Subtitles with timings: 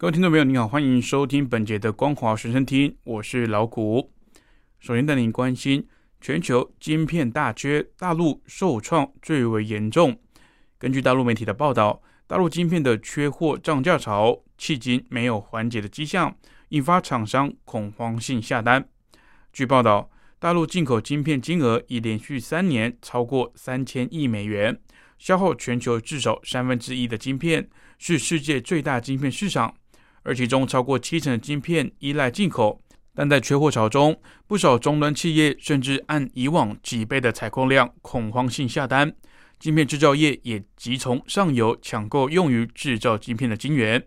[0.00, 4.12] 各位听众朋友，你好，欢迎收听本节的《光华随身听》，我是老谷。
[4.78, 5.84] 首先带您关心
[6.20, 10.16] 全球晶片大缺，大陆受创最为严重。
[10.78, 16.32] 根据大陆媒体的报道，大陆晶片的缺货涨价潮迄今没有缓解的迹象。
[16.68, 18.88] 引发厂商恐慌性下单。
[19.52, 24.80] 据报道，大陆进口晶片金额已连续三年超过三千亿美元，
[25.18, 27.68] 消耗全球至少三分之一的晶片，
[27.98, 29.74] 是世界最大晶片市场。
[30.28, 32.82] 而其中超过七成的晶片依赖进口。
[33.14, 39.12] 但在缺货潮中，不少终端企业甚至按以往几倍的采购量恐慌性下单，
[39.58, 44.06] 晶片制造业也急从上游抢购用于制造晶片的晶圆。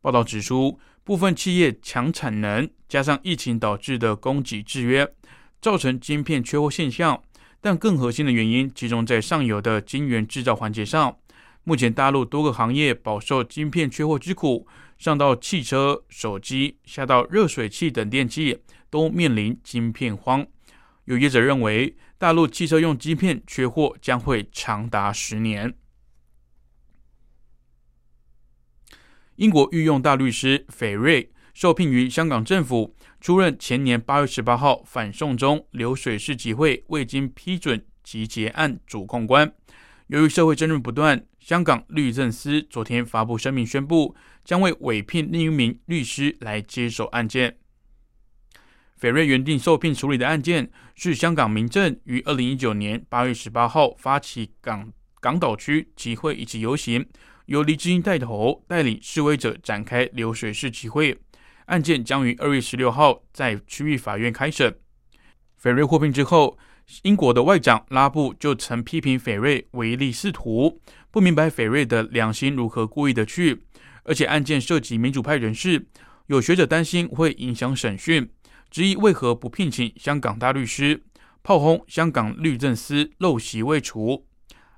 [0.00, 0.78] 报道指出。
[1.04, 5.12] 部分企业抢产能，加上疫情导致的供给制约，
[5.60, 7.20] 造成晶片缺货现象。
[7.60, 11.16] 但更核心的原因集中在上游的晶圆制造环节上。
[11.64, 14.64] 目前，大陆多个行业饱受晶片缺货之苦，
[15.02, 20.46] 上到汽车、手机，下到热水器等电器，都面临晶片荒。
[21.06, 25.74] 有业者认为，大陆汽车用晶片缺货将会长达十年。
[29.34, 39.52] 英国御用大律师斐瑞受聘于香港政府，出任前年八月十八号反送中流水式集会未经批准集结案主控官。
[40.12, 47.56] 由于社会争论不断，香港律政司昨天发布声明，宣布将会委聘另一名律师来接手案件。
[48.98, 57.08] 斐瑞原定受聘处理的案件是香港民政于二零一九年八月十八号发起港港岛区集会以及游行。
[57.46, 61.18] 由黎智英带头带领示威者展开流水式集会，
[61.64, 64.78] 案件将于二月十六号在区域法院开审。
[65.56, 66.58] 斐瑞获聘之后，
[67.02, 70.80] 英国的外长拉布就曾批评斐瑞唯利是图，
[71.10, 73.62] 不明白斐瑞的良心如何故意的去。
[74.04, 75.86] 而且案件涉及民主派人士，
[76.26, 78.28] 有学者担心会影响审讯，
[78.70, 81.02] 质疑为何不聘请香港大律师，
[81.42, 84.26] 炮轰香港律政司陋习未除。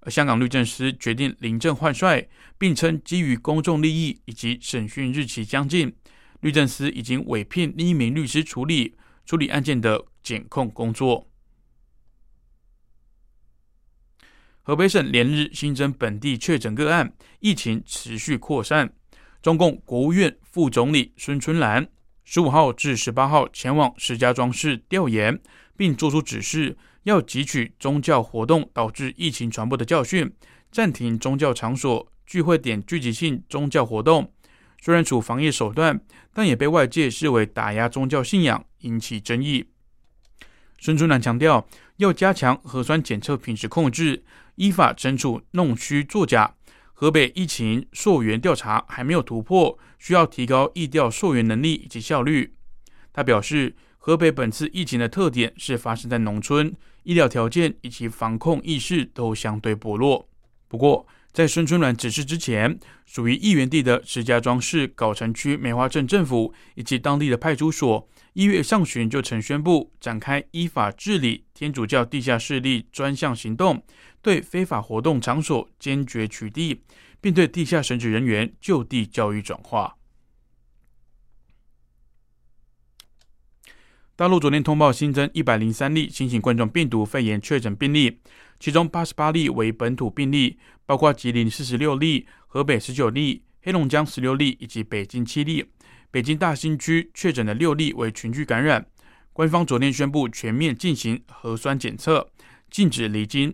[0.00, 5.94] 而香港律政司决定临阵换帅，并称基于公众利益以及审讯日期将近，
[6.40, 11.28] 律政司已经委聘另一名律师处理处理案件的检控工作。
[14.64, 18.92] 河北省连日新增本地确诊个案，疫情持续扩散。
[19.42, 21.88] 中共国务院副总理孙春兰
[22.22, 25.40] 十五号至十八号前往石家庄市调研，
[25.76, 26.76] 并作出指示。
[27.02, 30.32] 要汲取宗教活动导致疫情传播的教训，
[30.70, 34.32] 暂停宗教场所聚会点聚集性宗教活动。
[34.80, 36.00] 虽然处防疫手段，
[36.32, 39.66] 但也被外界视为打压宗教信仰，引起争议。
[40.84, 41.64] 孙春兰强调，
[41.98, 44.24] 要加强核酸检测品质控制，
[44.56, 46.56] 依法惩处弄虚作假。
[46.92, 52.56] 河北疫情溯源调查还没有突破，需要提高疫调溯源能力以及效率。
[53.12, 56.74] 他表示，河北本次疫情的特点是发生在农村。
[57.04, 60.28] 医疗条件以及防控意识都相对薄弱。
[60.66, 73.82] 不过，在孙春兰指示之前，属于议员地的石家庄市藁城区梅花镇政府以及当地的派出所，一月上旬就曾宣布展开依法治理天主教地下势力专项行动，
[74.20, 76.80] 对非法活动场所坚决取缔，
[77.18, 79.96] 并对地下神职人员就地教育转化。
[84.14, 88.20] 大陆昨天通报新增一百零三例新型冠状病毒肺炎确诊病例，
[88.62, 90.56] 其中八十八例为本土病例，
[90.86, 95.66] 包括吉林四十六例、河北十九例、黑龙江十六例以及北京七例。
[96.12, 98.86] 北京大兴区确诊的六例为群聚感染。
[99.32, 102.30] 官方昨天宣布全面进行核酸检测，
[102.70, 103.52] 禁止离京。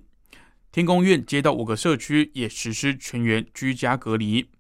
[0.70, 4.50] 天宫院街道五个社区也实施全员居家隔离。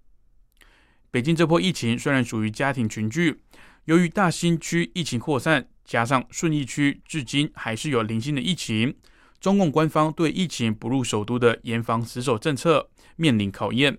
[1.10, 3.42] 北京这波疫情虽然属于家庭群聚，
[3.84, 5.68] 由于大兴区疫情扩散。
[5.84, 8.94] 加上顺义区至今还是有零星的疫情，
[9.40, 13.96] 中共官方对疫情不入首都的严防死守政策面临考验。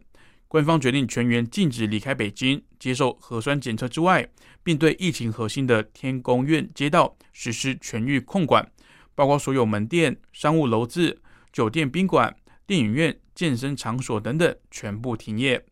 [0.50, 4.28] 官方决定全员禁止离开北京，接受核酸检测之外，
[4.64, 8.70] 并对疫情核心的天宫院街道实施全域控管，
[9.16, 11.22] 包括所有门店、商务楼子、
[11.54, 15.64] 酒店、宾馆、电影院、健身场所等等全部停业，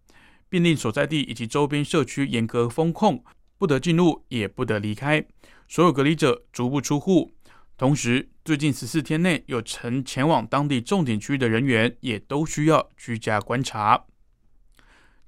[0.47, 3.23] 并令所在地以及周边社区严格封控。
[3.57, 5.25] 不得进入，也不得离开。
[5.67, 7.31] 所有隔离者足不出户。
[7.77, 14.06] 同时，最近十四天内有曾前往当地重点区域的人员，也都需要居家观察。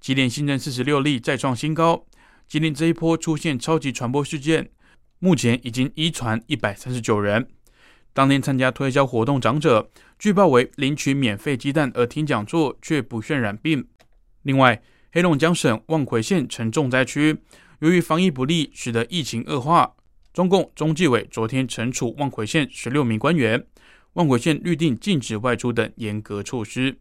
[0.02, 2.08] 吉林新增四十六例，再创新高。
[2.48, 4.72] 吉林这一波出现超级传播事件，
[5.20, 7.48] 目前已经一传一百三十九人。
[8.14, 13.88] 当天参加推销活动长者，据报为领取免费鸡蛋而听讲座，却不渲染病。
[14.42, 14.82] 另外，
[15.12, 17.38] 黑龙江省望奎县成重灾区，
[17.82, 19.94] 由于防疫不力，使得疫情恶化。
[20.40, 23.62] 中共中纪委昨天惩处望奎县十六名官员，
[24.14, 26.98] 望奎县律定禁止外出等严格措施。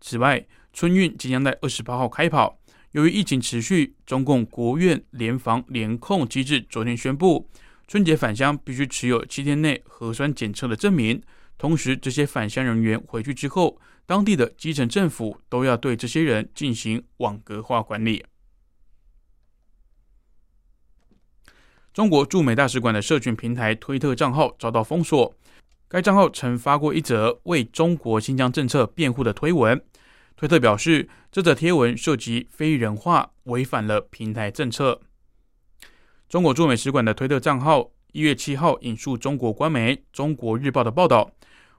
[0.00, 2.58] 此外，春运即将在二十八号开跑。
[2.90, 7.48] 由于疫情持续，中共国务院联防联控机制昨天宣布，
[7.86, 11.22] 春节返乡必须持有七天内核酸检测的证明。
[11.56, 18.24] 同时，这些返乡人员回去之后，当地的基层政府都要对这些人进行网格化管理。
[21.94, 25.32] 中国驻美大使馆的社群平台推特账号遭到封锁，
[25.86, 29.80] 该账号曾发过一则为中国新疆政策辩护的推文。
[30.34, 35.00] 推特表示，这则贴文涉及非人化，违反了平台政策。
[36.28, 41.30] 中国驻美使馆的推特账号一月七号引述中国官媒《中国日报》的报道，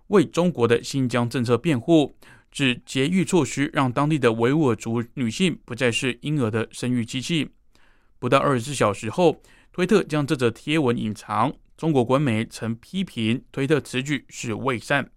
[0.08, 2.16] 为中国的新疆政策辩护，
[2.50, 7.50] 指节育措施让当地的维吾尔族女性不再是婴儿的生育机器。
[8.18, 9.42] 不到二十四小时后，
[9.76, 11.54] 推特将这则贴文隐藏。
[11.76, 15.12] 中国官媒曾批评推特此举是伪善。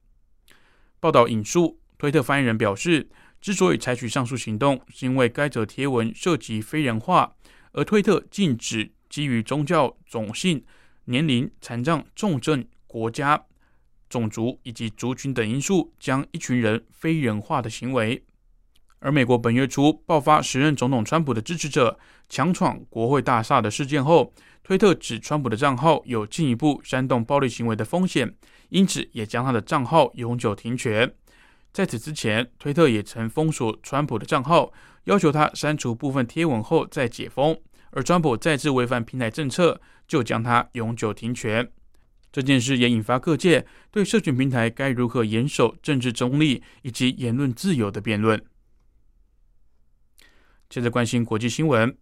[0.98, 3.08] 报道引述推特发言人表示。
[3.40, 7.36] 之所以采取上述行动，是因为该则贴文涉及非人化，
[7.70, 10.64] 而推特禁止基于宗教、种姓、
[11.04, 13.40] 年龄、残障、重症、国家、
[14.08, 18.24] 种族以及族群等因素将一群人非人化的行为。
[19.00, 21.98] 而美国本月初爆发时任总统川普的支持者
[22.28, 24.32] 强闯国会大厦的事件后，
[24.64, 28.34] 推特指川普的账号有进一步煽动暴力行为的风险，
[28.70, 31.12] 因此也将他的账号永久停权。
[31.72, 34.72] 在此之前，推特也曾封锁川普的账号，
[35.04, 37.56] 要求他删除部分贴文后再解封。
[37.90, 41.70] 而川普再次违反平台政策，就将他永久停权。
[42.30, 48.42] 这件事也引发各界对社群平台该如何严守政治中立以及言论自由的辩论。
[50.68, 51.96] 接着关心国际新闻，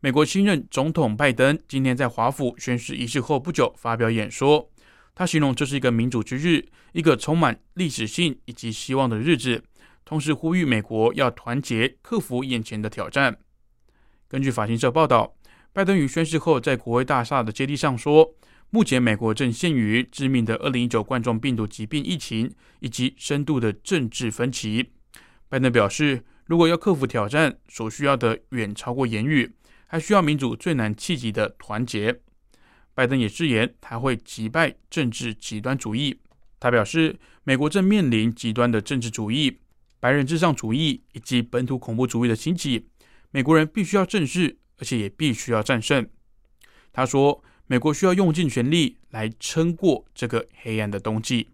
[0.00, 4.70] 美国新任总统拜登今天在华府宣誓仪式后不久发表演说。
[5.14, 9.64] 他形容这是一个民主之日，一个充满历史性以及希望的日子，
[10.04, 13.38] 同时呼吁美国要团结，克服眼前的挑战。
[14.28, 15.34] 根据法新社报道，
[15.72, 18.34] 拜登于宣誓后在国会大厦的阶梯上说
[18.68, 24.90] ：“目前美国正陷于致命的2019冠状病毒疾病疫情以及深度的政治分歧。”
[25.48, 29.54] 拜登表示，如果要克服挑战，所需要的远超过言语，
[29.86, 32.20] 还需要民主最难企及的团结。
[32.94, 36.20] 拜登也誓言他会击败政治极端主义。
[36.60, 39.58] 他表示，美国正面临极端的政治主义、
[40.00, 42.88] 白人至上主义以及本土恐怖主义的兴起，
[43.30, 46.06] 美国人必须要正视，而且也必须要战胜。
[46.92, 51.48] 他说，美国需要用尽全力来撑过这个黑暗的冬季。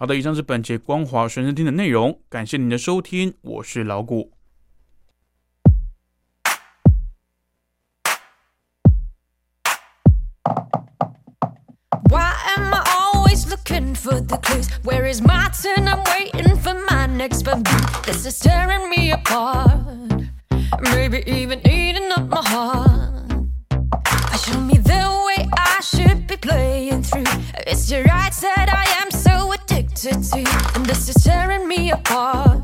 [0.00, 4.32] 好的，以上是本节光华学生听的内容，感谢您的收听，我是老谷。
[13.50, 14.68] looking for the clues.
[14.84, 15.86] Where is my turn?
[15.86, 17.62] I'm waiting for my next but
[18.06, 19.82] This is tearing me apart.
[20.80, 23.10] Maybe even eating up my heart.
[24.38, 27.24] Show me the way I should be playing through.
[27.66, 28.68] It's your rights that
[31.30, 32.58] tearing me apart.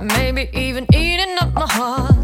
[0.00, 2.14] Maybe even eating up my heart.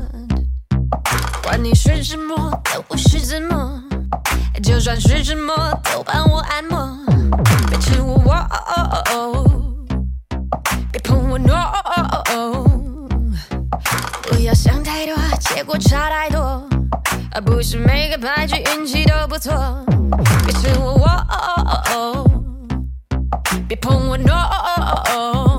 [1.42, 3.82] 管你是什么，都不是什么。
[4.62, 5.52] 就算是什么，
[5.92, 6.96] 都帮我按摩。
[7.68, 8.22] 别牵我，
[10.92, 11.72] 别碰我，no。
[14.22, 16.62] 不要想太多，结果差太多。
[17.44, 19.52] 不是每个牌局运气都不错。
[20.44, 21.08] 别牵我，
[22.28, 22.29] 别
[23.70, 25.49] be pulling no.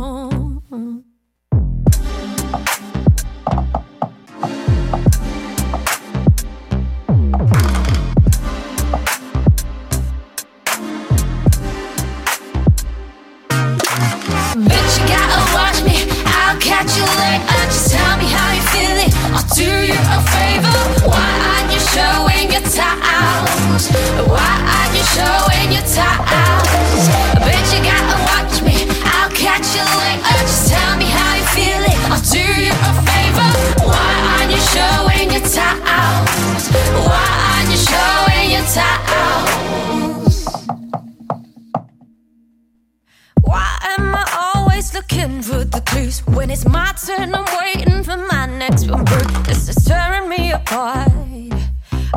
[50.71, 51.11] apart.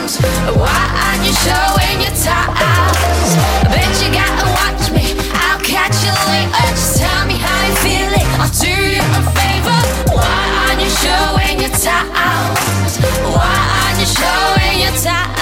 [11.02, 12.92] Showing your towels?
[13.34, 15.38] Why aren't you showing your towels?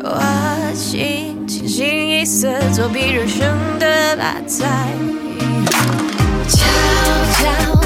[0.00, 0.10] 我
[0.74, 3.38] 心清清一色，作弊人生
[3.78, 4.66] 的把菜。
[6.48, 6.56] 悄
[7.36, 7.42] 悄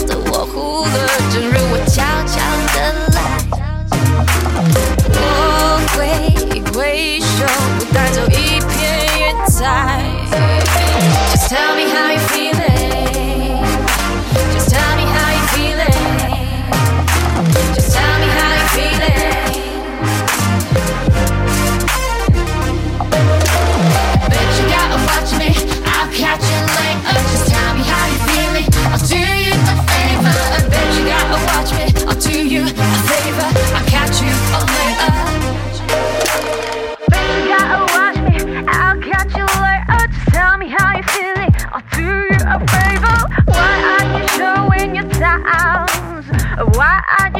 [0.06, 0.96] 的我糊了，
[1.32, 2.34] 正如我悄悄
[2.74, 2.76] 的
[3.14, 3.18] 来。
[5.14, 5.18] 我
[5.96, 5.98] 挥
[6.72, 6.78] 挥
[7.20, 7.44] 手，
[7.92, 8.51] 带走一
[9.62, 12.61] Just tell me how you feel.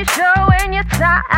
[0.04, 1.32] showing your time.